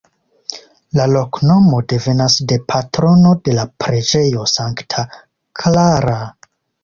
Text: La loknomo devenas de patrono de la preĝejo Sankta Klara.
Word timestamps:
La 0.99 1.03
loknomo 1.09 1.81
devenas 1.93 2.37
de 2.51 2.57
patrono 2.73 3.33
de 3.49 3.55
la 3.59 3.67
preĝejo 3.83 4.47
Sankta 4.55 5.03
Klara. 5.63 6.17